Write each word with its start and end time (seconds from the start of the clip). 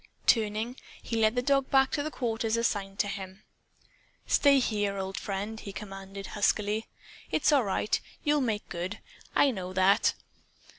Turning, 0.25 0.75
he 1.03 1.15
led 1.15 1.35
the 1.35 1.43
dog 1.43 1.69
back 1.69 1.91
to 1.91 2.01
the 2.01 2.09
quarters 2.09 2.57
assigned 2.57 2.97
to 2.97 3.07
him. 3.07 3.43
"Stay 4.25 4.57
here, 4.57 4.97
old 4.97 5.15
friend!" 5.15 5.59
he 5.59 5.71
commanded, 5.71 6.25
huskily. 6.33 6.87
"It's 7.29 7.51
all 7.51 7.63
right. 7.65 8.01
You'll 8.23 8.41
make 8.41 8.67
good. 8.67 8.97
I 9.35 9.51
know 9.51 9.73
that. 9.73 10.15